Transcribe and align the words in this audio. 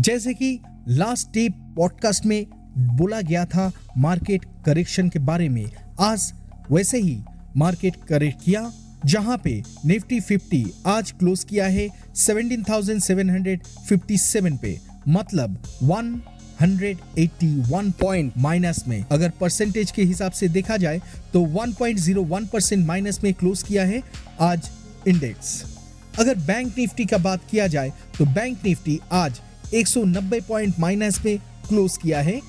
जैसे 0.00 0.34
कि 0.34 0.60
last 0.88 1.28
day 1.34 1.48
podcast 1.76 2.26
में 2.26 2.46
बोला 2.78 3.20
गया 3.20 3.44
था 3.44 3.72
मार्केट 3.98 4.44
करेक्शन 4.66 5.08
के 5.08 5.18
बारे 5.18 5.48
में। 5.48 5.66
आज 6.00 6.32
वैसे 6.70 6.98
ही 6.98 7.22
मार्केट 7.56 7.94
करेक्ट 8.08 8.44
किया 8.44 8.72
जहाँ 9.06 9.40
पे 9.44 9.62
निफ्टी 9.86 10.20
50 10.20 10.64
आज 10.86 11.10
क्लोज 11.10 11.44
किया 11.44 11.66
है 11.66 11.88
17,757 12.16 14.58
पे। 14.62 14.80
मतलब 15.08 15.62
181 15.82 17.92
पॉइंट 17.92 18.32
माइनस 18.38 18.84
में। 18.88 19.04
अगर 19.12 19.32
परसेंटेज 19.40 19.90
के 19.90 20.02
हिसाब 20.02 20.32
से 20.32 20.48
देखा 20.48 20.76
जाए 20.76 21.00
तो 21.32 21.56
1.01 21.56 22.46
परसेंट 22.46 22.86
माइनस 22.86 23.24
में 23.24 23.34
क्लोज 23.34 23.62
किया 23.62 23.84
है 23.84 24.02
आज 24.40 24.70
इंडेक्स 25.08 25.64
अगर 26.18 26.34
बैंक 26.34 26.74
निफ्टी 26.78 27.04
का 27.04 27.18
बात 27.18 27.40
किया 27.50 27.66
जाए 27.66 27.92
तो 28.18 28.24
बैंक 28.24 28.58
निफ्टी 28.64 29.00
आज 29.12 29.40
190 29.74 30.40
पॉइंट 30.48 30.74
माइनस 30.80 31.20
में 31.24 31.38
क्लोज 31.68 31.96
किया 31.96 32.20
है 32.20 32.40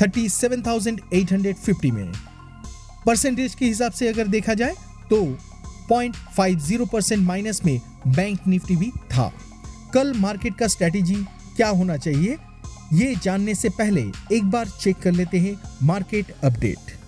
37,850 0.00 1.90
में। 1.90 2.12
परसेंटेज 3.06 3.54
के 3.54 3.64
हिसाब 3.64 3.92
से 3.92 4.08
अगर 4.08 4.26
देखा 4.28 4.54
जाए 4.54 4.74
तो 5.10 5.24
0.50 5.90 6.86
परसेंट 6.92 7.22
माइनस 7.26 7.60
में 7.64 7.80
बैंक 8.06 8.46
निफ्टी 8.46 8.76
भी 8.76 8.90
था। 9.12 9.32
कल 9.94 10.12
मार्केट 10.16 10.56
का 10.58 10.66
स्ट्रेटेजी 10.68 11.14
क्या 11.56 11.68
होना 11.68 11.96
चाहिए 11.96 12.36
ये 12.92 13.14
जानने 13.22 13.54
से 13.54 13.68
पहले 13.68 14.02
एक 14.32 14.50
बार 14.50 14.68
चेक 14.80 14.96
कर 14.96 15.12
लेते 15.12 15.38
हैं 15.38 15.54
मार्केट 15.82 16.30
अपडेट। 16.44 16.98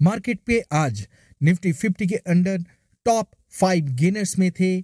मार्केट 0.00 0.38
पे 0.46 0.60
आज 0.72 1.06
निफ्टी 1.42 1.72
50 1.72 2.08
के 2.08 2.14
अंडर 2.14 2.58
टॉप 3.04 3.30
फाइव 3.50 3.84
गेनर्स 3.84 4.38
में 4.38 4.50
थे। 4.52 4.80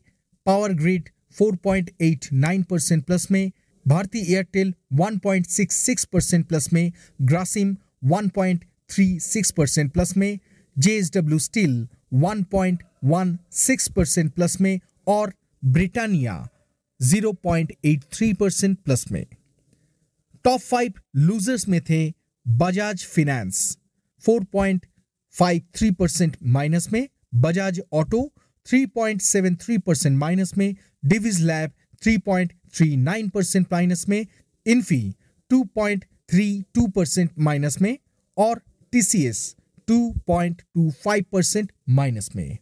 पावर 0.47 0.73
ग्रिड 0.73 1.09
4.89 1.42 2.64
परसेंट 2.64 3.05
प्लस 3.05 3.31
में, 3.31 3.51
भारतीय 3.87 4.34
एयरटेल 4.34 4.75
1.66 4.95 6.05
परसेंट 6.05 6.47
प्लस 6.47 6.73
में, 6.73 6.92
ग्रासिम 7.23 7.77
1.36 8.05 9.51
परसेंट 9.51 9.92
प्लस 9.92 10.17
में, 10.17 10.39
जेएसडब्ल्यू 10.79 11.39
स्टील 11.39 11.89
1.16 12.14 13.89
परसेंट 13.89 14.33
प्लस 14.33 14.61
में 14.61 14.80
और 15.07 15.33
ब्रिटानिया 15.64 16.48
0.83 17.02 18.36
परसेंट 18.36 18.79
प्लस 18.79 19.13
में। 19.13 19.27
टॉप 20.45 20.61
फाइव 20.61 20.92
लूजर्स 21.17 21.68
में 21.68 21.80
थे 21.80 22.13
बजाज 22.48 23.05
फिनेंस 23.05 23.79
4.53 25.34 25.94
परसेंट 25.94 26.36
माइनस 26.42 26.89
में 26.92 27.08
बजाज 27.34 27.80
ऑटो 27.92 28.20
3.73 28.66 29.80
परसेंट 29.83 30.18
माइनस 30.18 30.56
में 30.58 30.74
डिविज 31.05 31.40
लैब 31.40 31.70
3.39 32.06 33.30
परसेंट 33.30 33.67
माइनस 33.72 34.08
में 34.08 34.27
इन्फी 34.67 35.02
2.32 35.50 36.90
परसेंट 36.92 37.30
माइनस 37.38 37.80
में, 37.80 37.98
और 38.36 38.61
टीसीएस 38.92 39.56
2.25 39.88 41.24
परसेंट 41.33 41.72
माइनस 41.88 42.30
में। 42.36 42.58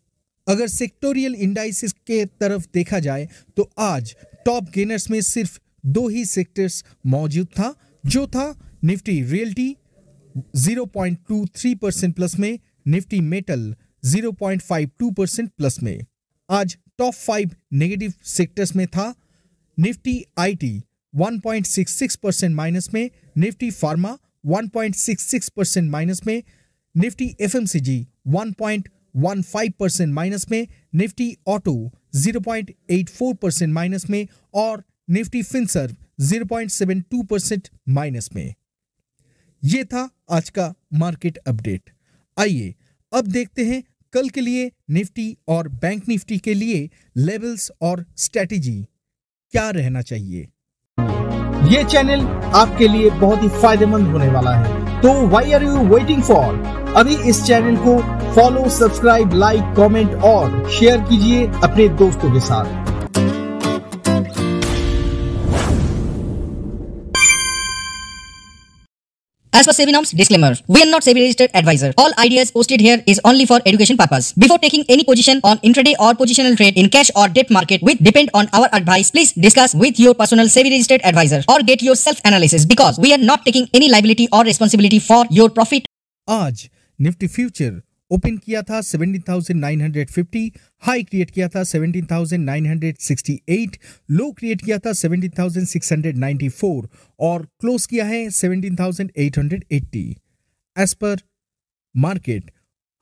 अगर 0.47 0.69
सेक्टोरियल 0.69 1.35
इंडाइसिस 1.35 1.93
के 1.93 2.25
तरफ़ 2.41 2.67
देखा 2.75 2.99
जाए 2.99 3.29
तो 3.57 3.71
आज 3.79 4.15
टॉप 4.47 4.71
गेनर्स 4.75 5.11
में 5.11 5.21
सिर्फ़ 5.21 5.59
दो 5.87 6.09
ही 6.09 6.25
सेक्टर्स 6.25 6.85
मौजूद 7.07 7.47
था, 7.47 7.75
जो 8.07 8.27
था 8.27 8.79
निफ्टी 8.85 9.23
रियल्टी 9.23 9.77
0.23 10.37 11.75
परसेंट 11.79 12.15
प्लस 12.15 12.39
में 12.39 12.59
निफ्टी 12.87 13.21
मेटल 13.21 13.75
0.52 14.07 15.15
परसेंट 15.15 15.51
प्लस 15.51 15.83
में। 15.83 15.99
आज 16.51 16.77
टॉप 16.99 17.15
फाइव 17.15 17.51
नेगेटिव 17.73 18.13
सेक्टर्स 18.25 18.77
में 18.77 18.87
था 18.87 19.15
निफ्टी 19.79 20.25
आईटी 20.39 20.83
1.66 21.15 22.17
परसेंट 22.17 22.55
माइनस 22.57 22.95
में 22.95 23.11
निफ्टी 23.37 23.71
फार्मा 23.71 24.19
1.66 24.47 25.51
परसेंट 25.51 25.91
माइनस 25.91 26.27
में 26.27 26.43
निफ्टी 26.97 27.37
एफएमसीजी 27.41 28.07
1.15 28.29 29.73
परसेंट 29.79 30.15
माइनस 30.15 30.51
में 30.51 30.67
निफ्टी 30.95 31.37
ऑटो 31.47 31.93
0.84 32.17 33.37
परसेंट 33.37 33.73
माइनस 33.73 34.11
में, 34.11 34.29
और 34.55 34.85
निफ्टी 35.11 35.43
फिनसर्व 35.43 35.97
0.72 36.23 37.27
परसेंट 37.27 37.69
माइनस 37.89 38.31
में। 38.35 38.55
यह 39.63 39.85
था 39.85 40.09
आज 40.31 40.49
का 40.51 40.73
मार्केट 40.95 41.37
अपडेट 41.39 41.91
आइए, 42.37 42.75
अब 43.13 43.27
देखते 43.27 43.65
हैं 43.65 43.83
कल 44.13 44.29
के 44.29 44.41
लिए 44.41 44.71
निफ्टी 44.91 45.37
और 45.49 45.69
बैंक 45.69 46.09
निफ्टी 46.09 46.39
के 46.39 46.55
लिए 46.55 46.89
लेवल्स 47.17 47.71
और 47.83 48.05
स्ट्रेटेजी 48.17 48.87
क्या 49.55 49.69
रहना 49.71 50.03
चाहिए? 50.03 50.49
ये 51.73 51.85
चैनल 51.85 52.27
आपके 52.55 52.89
लिए 52.89 53.11
बहुत 53.11 53.43
ही 53.43 53.49
फ़ायदेमंद 53.63 54.07
होने 54.07 54.29
वाला 54.29 54.55
है। 54.57 55.01
तो 55.03 55.27
why 55.29 55.53
are 55.53 55.63
you 55.63 55.77
waiting 55.89 56.23
for 56.23 56.63
अभी 56.97 57.17
इस 57.31 57.43
चैनल 57.45 57.77
को 57.79 57.99
फॉलो 58.35 58.69
सब्सक्राइब 58.71 59.35
लाइक 59.35 59.75
कमेंट 59.77 60.15
और 60.25 60.69
शेयर 60.71 61.01
कीजिए 61.01 61.47
अपने 61.65 61.89
दोस्तों 61.99 62.33
के 62.33 62.41
साथ। 62.41 62.86
As 69.56 69.68
per 69.68 69.74
SEBI 69.74 69.92
norms, 69.92 70.12
disclaimer. 70.12 70.56
We 70.68 70.82
are 70.82 70.90
not 70.90 71.04
SEBI 71.04 71.22
registered 71.22 71.52
advisor. 71.54 71.94
All 71.98 72.12
ideas 72.18 72.50
posted 72.50 72.80
here 72.80 73.04
is 73.06 73.20
only 73.24 73.46
for 73.46 73.60
education 73.66 73.98
purpose. 73.98 74.32
Before 74.34 74.58
taking 74.58 74.86
any 74.90 75.04
position 75.04 75.42
on 75.44 75.60
intraday 75.60 75.94
or 76.00 76.14
positional 76.14 76.56
trade 76.56 76.78
in 76.78 76.90
cash 76.90 77.12
or 77.16 77.28
debt 77.28 77.52
market 77.52 77.84
which 77.84 78.00
depend 78.00 78.32
on 78.34 78.48
our 78.54 78.70
advice, 78.74 79.12
please 79.12 79.34
discuss 79.34 79.76
with 79.76 80.00
your 80.00 80.16
personal 80.16 80.48
SEBI 80.48 80.72
registered 80.72 81.02
advisor 81.04 81.44
or 81.48 81.60
get 81.60 81.84
your 81.84 81.96
self 81.96 82.22
analysis 82.26 82.66
because 82.66 82.98
we 82.98 83.14
are 83.14 83.20
not 83.20 83.46
taking 83.46 83.68
any 83.74 83.90
liability 83.90 84.28
or 84.32 84.44
responsibility 84.44 85.00
for 85.00 85.26
your 85.30 85.50
profit. 85.50 85.86
आज 86.28 86.68
Nifty 87.02 87.28
future 87.28 87.72
open 88.11 88.37
किया 88.37 88.63
था 88.63 88.81
17,950 88.81 90.51
high 90.83 91.03
create 91.03 91.31
किया 91.31 91.49
था 91.49 91.65
17,968 91.65 93.79
लो 94.11 94.33
create 94.33 94.65
किया 94.65 94.79
था 94.79 94.93
17,694 94.93 96.89
और 97.21 97.49
close 97.61 97.87
किया 97.87 98.05
है 98.05 98.31
17,880 98.31 100.15
एज 100.77 100.95
पर 100.95 101.17
मार्केट 101.95 102.51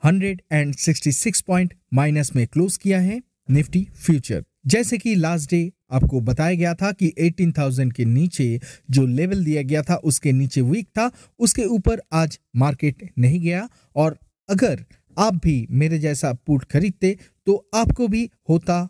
166 0.03 1.43
पॉइंट 1.43 1.75
माइनस 1.95 2.37
में 2.37 2.47
क्लोज 2.47 2.77
किया 2.77 3.01
है 3.01 3.23
निफ्टी 3.51 3.89
फ्यूचर 3.97 4.45
जैसे 4.67 4.99
कि 4.99 5.15
लास्ट 5.15 5.51
डे 5.51 5.73
आपको 5.93 6.21
बताया 6.21 6.55
गया 6.55 6.75
था 6.75 6.93
कि 6.93 7.15
18,000 7.21 7.93
के 7.93 8.05
नीचे 8.05 8.61
जो 8.91 9.07
लेवल 9.07 9.45
दिया 9.45 9.63
गया 9.63 9.83
था 9.83 10.01
उसके 10.05 10.33
नीचे 10.33 10.61
वीक 10.61 10.89
था 10.99 11.11
उसके 11.39 11.69
ऊपर 11.69 12.01
आज 12.13 12.39
मार्केट 12.57 13.13
नहीं 13.19 13.41
गया 13.41 13.69
और 13.97 14.19
अगर 14.49 14.85
आप 15.17 15.35
भी 15.35 15.67
मेरे 15.71 15.99
जैसा 15.99 16.33
पुट 16.47 16.65
खरीदते 16.65 17.19
तो 17.47 17.69
आपको 17.75 18.09
भी 18.09 18.31
होता 18.49 18.89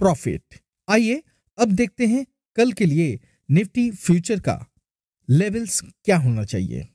प्रॉफिट। 0.00 0.42
आइए 0.88 1.22
अब 1.58 1.72
देखते 1.72 2.06
हैं 2.06 2.26
कल 2.56 2.72
के 2.72 2.86
लिए 2.86 3.20
निफ्टी 3.48 3.90
फ्यूचर 3.90 4.40
का 4.40 4.66
लेवल्स 5.28 5.82
क्या 6.04 6.16
होना 6.16 6.44
चाहिए। 6.44 6.88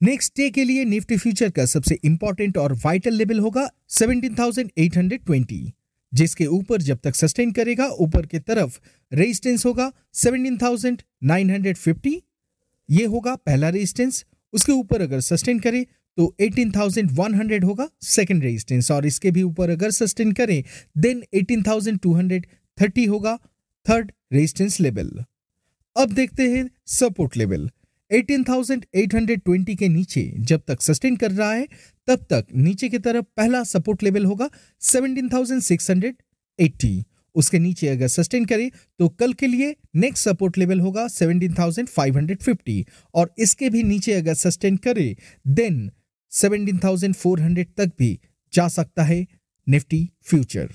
नेक्स्ट 0.00 0.36
डे 0.36 0.50
के 0.50 0.64
लिए 0.64 0.84
निफ्टी 0.84 1.16
फ्यूचर 1.16 1.50
का 1.50 1.66
सबसे 1.66 1.98
इंपॉर्टेंट 2.04 2.58
और 2.58 2.80
वाइटल 2.84 3.12
लेवल 3.12 3.38
होगा 3.38 3.70
17,820 3.90 5.72
जिसके 6.12 6.46
ऊपर 6.46 6.82
जब 6.82 6.98
तक 6.98 7.14
सस्टेन 7.14 7.52
करेगा 7.52 7.88
ऊपर 8.00 8.26
की 8.26 8.38
तरफ़ 8.38 8.78
रेजिस्टेंस 9.12 9.66
होगा 9.66 9.92
17,950 10.14 12.20
ये 12.90 13.04
होगा 13.04 13.36
पहला 13.36 13.68
रेजिस्टेंस 13.68 14.24
उसके 14.52 14.72
ऊपर 14.72 15.02
अगर 15.02 15.20
सस्टेन 15.20 15.58
करे 15.58 15.86
तो 16.18 16.34
18,100 16.42 17.64
होगा 17.64 17.88
सेकंड 18.02 18.42
रेजिस्टेंस 18.42 18.90
और 18.90 19.06
इसके 19.06 19.30
भी 19.30 19.42
ऊपर 19.42 19.70
अगर 19.70 19.90
सस्टेन 19.90 20.32
करें 20.32 20.62
देन 20.98 21.22
18,230 21.36 23.08
होगा 23.08 23.38
थर्ड 23.86 24.12
रेजिस्टेंस 24.32 24.80
लेवल 24.80 25.10
अब 25.96 26.12
देखते 26.12 26.48
हैं 26.50 26.68
सपोर्ट 26.92 27.36
लेवल 27.36 27.68
18,820 28.10 29.76
के 29.78 29.88
नीचे 29.88 30.22
जब 30.48 30.60
तक 30.68 30.80
सस्टेन 30.82 31.16
कर 31.16 31.30
रहा 31.32 31.52
है 31.52 31.66
तब 32.08 32.24
तक 32.30 32.46
नीचे 32.56 32.88
की 32.88 32.98
तरफ़ 33.00 33.24
पहला 33.36 33.62
सपोर्ट 33.64 34.02
लेवल 34.02 34.24
होगा 34.24 34.48
17,680 34.82 37.02
उसके 37.36 37.58
नीचे 37.58 37.88
अगर 37.88 38.08
सस्टेन 38.08 38.44
करे 38.44 38.70
तो 39.00 39.08
कल 39.20 39.32
के 39.34 39.46
लिए 39.46 39.74
नेक्स्ट 39.96 40.28
सपोर्ट 40.28 40.58
लेवल 40.58 40.80
होगा 40.80 41.06
17,550 41.10 42.82
और 43.14 43.30
इसके 43.38 43.70
भी 43.70 43.82
नीचे 43.82 44.12
अगर 44.12 44.34
सस्टेन 44.36 44.76
करे 44.86 45.14
देन 45.52 45.90
17,400 46.32 47.66
तक 47.76 47.92
भी 47.98 48.18
जा 48.52 48.66
सकता 48.68 49.02
है 49.02 49.26
निफ्टी 49.66 50.08
फ्यूचर। 50.22 50.68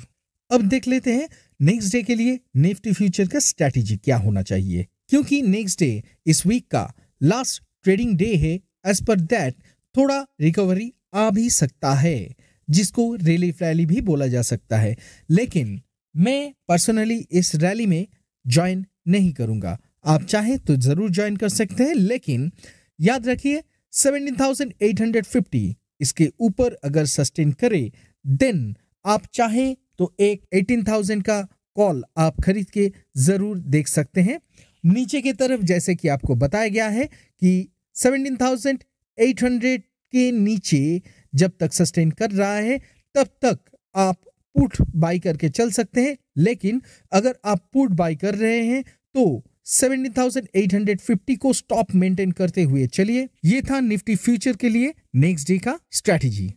अब 0.52 0.62
देख 0.62 0.88
लेते 0.88 1.14
हैं 1.14 1.28
नेक्स्ट 1.60 1.92
डे 1.92 2.02
के 2.04 2.16
लिए 2.16 2.40
निफ्टी 2.56 2.94
फ्यूचर 2.94 3.28
का 3.28 3.40
स्ट्रैटेजी 3.40 3.98
क्या 3.98 4.18
होना 4.18 4.42
चाहिए 4.42 4.88
क्योंकि 5.10 5.42
नेक्स्ट 5.42 5.80
डे 5.80 6.04
इस 6.26 6.46
वीक 6.46 6.68
का 6.68 6.92
लास्ट 7.24 7.64
ट्रेडिंग 7.84 8.16
डे 8.18 8.36
है 8.36 8.54
एज 8.88 9.04
पर 9.06 9.20
दैट 9.20 9.56
थोड़ा 9.96 10.20
रिकवरी 10.42 10.92
आ 11.14 11.30
भी 11.30 11.50
सकता 11.50 11.94
है 11.94 12.36
जिसको 12.68 13.14
रिलीफ 13.16 13.62
रैली 13.62 13.86
भी 13.86 14.02
बोला 14.02 14.28
जा 14.28 14.42
सकता 14.42 14.78
है। 14.78 14.96
लेकिन 15.30 15.82
मैं 16.16 16.54
पर्सनली 16.68 17.18
इस 17.32 17.56
रैली 17.56 17.86
में 17.86 18.08
ज्वाइन 18.46 18.86
नहीं 19.08 19.32
करूँगा। 19.34 19.78
आप 20.06 20.24
चाहें 20.24 20.58
तो 20.60 20.76
ज़रूर 20.76 21.12
ज्वाइन 21.12 21.36
कर 21.38 21.50
सकते 21.50 21.84
हैं 21.84 21.96
लेकिन 21.96 22.52
याद 23.00 23.28
रखिए 23.28 23.64
17,850 23.94 25.74
इसके 26.02 26.32
ऊपर 26.40 26.74
अगर 26.84 27.06
सस्टेन 27.06 27.52
करे 27.54 27.92
देन 28.26 28.76
आप 29.06 29.26
चाहें 29.34 29.76
तो 29.98 30.14
एक 30.20 30.44
18,000 30.54 31.22
का 31.22 31.42
कॉल 31.78 32.04
आप 32.18 32.42
खरीद 32.42 32.70
के 32.70 32.92
ज़रूर 33.18 33.60
देख 33.68 33.88
सकते 33.88 34.22
हैं। 34.22 34.40
नीचे 34.84 35.22
की 35.22 35.34
तरफ़ 35.34 35.62
जैसे 35.64 35.96
कि 35.96 36.08
आपको 36.08 36.36
बताया 36.36 36.68
गया 36.68 36.88
है 36.90 37.06
कि 37.06 37.70
17,800 37.96 39.78
के 40.14 40.32
नीचे 40.32 41.02
जब 41.34 41.52
तक 41.60 41.74
सस्टेन 41.74 42.12
कर 42.12 42.32
रहा 42.32 42.56
है 42.56 42.78
तब 43.16 43.28
तक 43.42 43.60
आप 43.96 44.18
पुट 44.56 44.78
बाई 44.96 45.20
करके 45.20 45.50
चल 45.50 45.72
सकते 45.72 46.02
हैं। 46.02 46.18
लेकिन 46.38 46.82
अगर 47.12 47.36
आप 47.46 47.60
पुट 47.74 47.92
बाई 47.92 48.16
कर 48.16 48.36
रहे 48.36 48.62
हैं 48.64 48.84
तो 49.16 49.44
17,850 49.68 51.38
को 51.38 51.54
स्टॉप 51.54 51.96
मेंटेन 51.96 52.32
करते 52.32 52.64
हुए 52.64 52.88
चलिए 52.88 53.30
ये 53.46 53.62
था 53.62 53.80
निफ्टी 53.80 54.16
फ्यूचर 54.16 54.56
के 54.56 54.70
लिए 54.70 54.94
नेक्स्ट 55.16 55.48
डे 55.48 55.58
का 55.58 55.80
स्ट्रैटेजी 55.92 56.54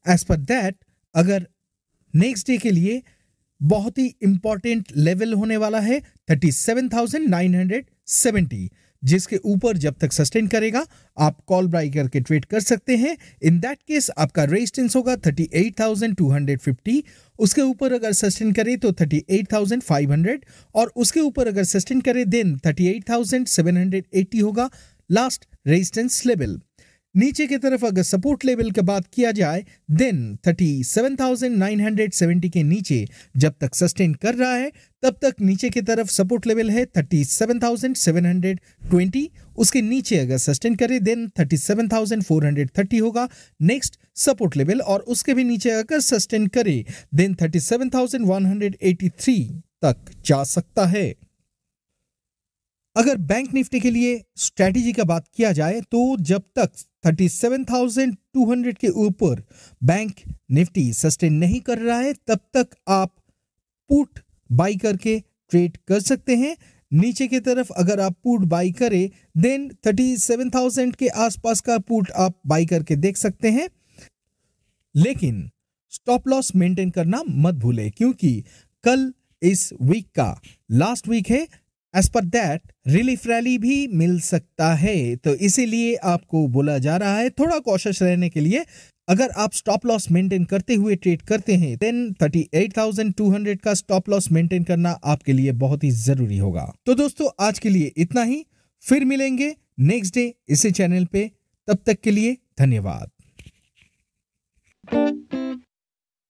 एज 0.06 0.24
पर 0.24 0.38
दैट 0.52 0.76
अगर 1.16 1.48
नेक्स्ट 2.14 2.48
डे 2.48 2.58
के 2.58 2.72
लिए 2.72 3.02
बहुत 3.62 3.98
ही 3.98 4.16
इंपॉर्टेंट 4.24 4.92
लेवल 4.98 5.34
होने 5.34 5.58
वाला 5.58 5.80
है 5.80 6.02
37,970 6.32 8.68
जिसके 9.06 9.38
ऊपर 9.46 9.78
जब 9.78 9.96
तक 10.02 10.14
सस्टेन 10.14 10.48
करेगा 10.48 10.86
आप 11.18 11.38
कॉल 11.48 11.68
बाई 11.68 11.90
करके 11.90 12.20
ट्रेड 12.20 12.46
कर 12.46 12.60
सकते 12.60 12.96
हैं। 12.98 13.18
इन 13.44 13.60
दैट 13.60 13.78
केस 13.88 14.10
आपका 14.18 14.44
रेजिस्टेंस 14.44 14.96
होगा 14.96 15.16
38,250 15.18 17.02
उसके 17.40 17.62
ऊपर 17.62 17.94
अगर 17.94 18.12
सस्टेन 18.14 18.52
करे 18.54 18.76
तो 18.78 18.92
38,500 18.94 20.44
और 20.76 20.92
उसके 20.96 21.20
ऊपर 21.20 21.48
अगर 21.48 21.64
सस्टेन 21.64 22.02
करे 22.02 22.26
देन 22.26 22.56
38,780 22.58 24.42
होगा। 24.42 24.70
लास्ट 25.10 25.46
रेजिस्टेंस 25.68 26.26
लेवल 26.26 26.60
नीचे 27.16 27.48
की 27.48 27.58
तरफ़ 27.58 27.86
अगर 27.86 28.04
सपोर्ट 28.04 28.46
लेवल 28.46 28.72
की 28.72 28.82
बात 28.82 29.06
किया 29.14 29.32
जाए 29.32 29.66
देन 29.92 30.38
37,970 30.48 32.50
के 32.50 32.64
नीचे 32.64 33.08
जब 33.38 33.54
तक 33.62 33.76
सस्टेन 33.76 34.14
कर 34.14 34.36
रहा 34.36 34.56
है 34.56 34.72
तब 35.04 35.16
तक 35.22 35.36
नीचे 35.42 35.70
की 35.70 35.82
तरफ़ 35.82 36.08
सपोर्ट 36.08 36.48
लेवल 36.48 36.70
है 36.70 36.88
37,720 36.98 39.28
उसके 39.58 39.82
नीचे 39.82 40.18
अगर 40.18 40.38
सस्टेन 40.38 40.76
करे 40.76 41.00
देन 41.00 41.32
37,430 41.40 43.02
होगा। 43.02 43.30
नेक्स्ट 43.62 44.00
सपोर्ट 44.16 44.58
लेवल 44.58 44.82
और 44.82 45.00
उसके 45.00 45.34
भी 45.34 45.44
नीचे 45.44 45.70
अगर 45.70 46.00
सस्टेन 46.00 46.48
करे 46.48 46.86
देन 47.16 47.34
37,183 47.34 49.62
तक 49.82 49.96
जा 50.26 50.44
सकता 50.44 50.86
है। 50.86 51.16
अगर 52.96 53.18
बैंक 53.18 53.54
निफ्टी 53.54 53.80
के 53.80 53.90
लिए 53.92 54.24
स्ट्रैटेजी 54.36 54.94
का 54.94 55.04
बात 55.04 55.28
किया 55.36 55.52
जाए 55.52 55.82
तो 55.82 56.18
जब 56.18 56.42
तक 56.60 56.72
37,200 57.06 58.78
के 58.78 58.88
ऊपर 58.88 59.44
बैंक 59.84 60.14
निफ्टी 60.52 60.94
सस्टेन 60.94 61.34
नहीं 61.34 61.60
कर 61.62 61.78
रहा 61.78 62.00
है 62.00 62.14
तब 62.14 62.40
तक 62.54 62.68
आप 62.88 63.16
पुट 63.90 64.20
बाई 64.52 64.76
करके 64.76 65.20
ट्रेड 65.50 65.78
कर 65.88 66.00
सकते 66.00 66.36
हैं। 66.36 66.56
नीचे 66.94 67.28
की 67.28 67.40
तरफ़ 67.40 67.74
अगर 67.74 68.00
आप 68.00 68.16
पुट 68.24 68.42
बाई 68.42 68.72
करें 68.72 69.10
देन 69.38 69.70
37,000 69.88 70.96
के 70.96 71.08
आसपास 71.08 71.62
का 71.62 71.78
पुट 71.78 72.12
आप 72.12 72.40
बाई 72.48 72.66
करके 72.66 72.96
देख 72.96 73.18
सकते 73.18 73.52
हैं। 73.52 73.68
लेकिन 74.96 75.50
स्टॉप 75.90 76.28
लॉस 76.28 76.56
मेंटेन 76.56 76.90
करना 76.90 77.24
मत 77.30 77.56
भूले 77.56 77.90
क्योंकि 77.90 78.44
कल 78.84 79.14
इस 79.42 79.70
वीक 79.82 80.08
का 80.16 80.42
लास्ट 80.72 81.08
वीक 81.08 81.30
है 81.30 81.48
एज 81.96 82.10
पर 82.10 82.26
दैट 82.26 82.62
रिलीफ 82.88 83.28
रैली 83.28 83.58
भी 83.58 83.88
मिल 83.88 84.20
सकता 84.20 84.74
है। 84.74 85.16
तो 85.16 85.36
इसीलिए 85.36 85.96
आपको 85.96 86.48
बोला 86.48 86.78
जा 86.78 86.98
रहा 86.98 87.18
है 87.18 87.30
थोड़ा 87.30 87.60
कॉशियस 87.60 88.02
रहने 88.02 88.30
के 88.30 88.40
लिए 88.40 88.66
अगर 89.10 89.30
आप 89.30 89.54
स्टॉप 89.54 89.86
लॉस 89.86 90.10
मेंटेन 90.12 90.44
करते 90.44 90.74
हुए 90.74 90.96
ट्रेड 90.96 91.22
करते 91.22 91.56
हैं 91.56 91.76
देन 91.78 92.14
38,200 92.14 93.62
का 93.62 93.74
स्टॉप 93.74 94.10
लॉस 94.10 94.32
मेंटेन 94.32 94.64
करना 94.64 94.92
आपके 95.06 95.34
लिए 95.34 95.52
बहुत 95.52 95.84
ही 95.84 95.92
ज़रूरी 95.92 96.38
होगा। 96.38 96.72
तो 96.86 96.94
दोस्तों 96.94 97.30
आज 97.40 97.60
के 97.60 97.70
लिए 97.70 97.92
इतना 97.98 98.24
ही। 98.24 98.46
फिर 98.84 99.06
मिलेंगे 99.06 99.56
नेक्स्ट 99.80 100.16
डे 100.16 100.34
इसी 100.50 100.72
चैनल 100.72 101.06
पे। 101.06 101.32
तब 101.68 101.78
तक 101.86 102.00
के 102.02 102.12
लिए 102.12 102.38
धन्यवाद। 102.60 103.10